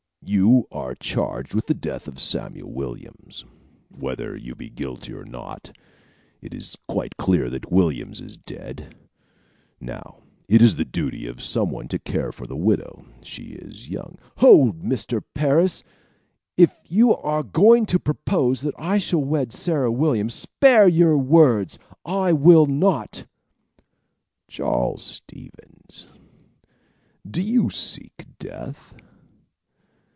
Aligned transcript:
"You 0.23 0.67
are 0.71 0.93
charged 0.93 1.55
with 1.55 1.65
the 1.65 1.73
death 1.73 2.07
of 2.07 2.19
Samuel 2.19 2.71
Williams. 2.71 3.43
Whether 3.89 4.37
you 4.37 4.53
be 4.53 4.69
guilty 4.69 5.13
or 5.13 5.25
not, 5.25 5.75
it 6.41 6.53
is 6.53 6.77
quite 6.87 7.17
clear 7.17 7.49
that 7.49 7.71
Williams 7.71 8.21
is 8.21 8.37
dead. 8.37 8.95
Now 9.81 10.19
it 10.47 10.61
is 10.61 10.75
the 10.75 10.85
duty 10.85 11.25
of 11.25 11.41
some 11.41 11.71
one 11.71 11.87
to 11.89 11.97
care 11.99 12.31
for 12.31 12.45
the 12.45 12.55
widow. 12.55 13.03
She 13.23 13.45
is 13.53 13.89
young" 13.89 14.19
"Hold, 14.37 14.83
Mr. 14.83 15.23
Parris! 15.33 15.83
If 16.55 16.79
you 16.87 17.13
are 17.15 17.43
going 17.43 17.87
to 17.87 17.99
propose 17.99 18.61
that 18.61 18.75
I 18.77 18.99
shall 18.99 19.23
wed 19.25 19.51
Sarah 19.51 19.91
Williams, 19.91 20.35
spare 20.35 20.87
your 20.87 21.17
words; 21.17 21.79
I 22.05 22.31
will 22.31 22.67
not." 22.67 23.25
"Charles 24.47 25.03
Stevens, 25.03 26.05
do 27.29 27.41
you 27.41 27.71
seek 27.71 28.25
death?" 28.37 28.37
[Illustration: 28.37 28.37
"Charles 28.39 28.77
Stevens, 28.77 28.77
do 28.77 28.97
you 28.97 28.97
seek 28.97 28.97
death?" 28.97 29.07